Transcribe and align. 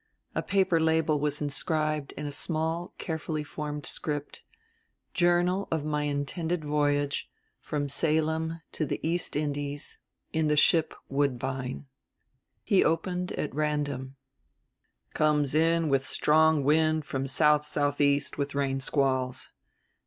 A 0.33 0.41
paper 0.41 0.79
label 0.79 1.19
was 1.19 1.41
inscribed 1.41 2.11
in 2.13 2.25
a 2.25 2.31
small, 2.31 2.91
carefully 2.97 3.43
formed 3.43 3.85
script, 3.85 4.41
"Journal 5.13 5.67
of 5.69 5.85
my 5.85 6.05
intended 6.05 6.65
voyage 6.65 7.29
from 7.59 7.87
Salem 7.87 8.61
to 8.71 8.83
the 8.87 8.99
East 9.07 9.35
Indies 9.35 9.99
in 10.33 10.47
the 10.47 10.55
Ship 10.57 10.95
Woodbine." 11.07 11.85
He 12.63 12.83
opened 12.83 13.33
at 13.33 13.53
random: 13.53 14.15
"Comes 15.13 15.53
in 15.53 15.87
with 15.87 16.07
strong 16.07 16.63
wind 16.63 17.05
from 17.05 17.25
SSE 17.25 18.37
with 18.39 18.55
rain 18.55 18.79
squalls. 18.79 19.51